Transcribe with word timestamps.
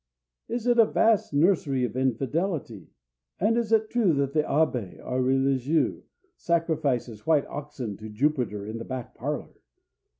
Is 0.49 0.65
it 0.65 0.79
a 0.79 0.85
vast 0.87 1.31
nursery 1.31 1.83
of 1.83 1.95
infidelity; 1.95 2.89
and 3.39 3.55
is 3.55 3.71
it 3.71 3.91
true 3.91 4.13
that 4.13 4.33
"the 4.33 4.41
abbé 4.41 4.97
or 5.05 5.21
religieux" 5.21 6.01
sacrifices 6.35 7.27
white 7.27 7.45
oxen 7.45 7.97
to 7.97 8.09
Jupiter 8.09 8.65
in 8.65 8.79
the 8.79 8.83
back 8.85 9.13
parlor? 9.13 9.53